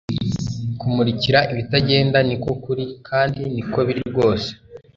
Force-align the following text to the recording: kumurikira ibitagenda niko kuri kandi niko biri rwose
kumurikira 0.79 1.39
ibitagenda 1.51 2.17
niko 2.27 2.51
kuri 2.63 2.83
kandi 3.07 3.41
niko 3.55 3.77
biri 3.87 4.01
rwose 4.09 4.49